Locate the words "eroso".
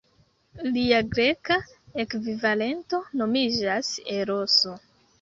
4.21-4.79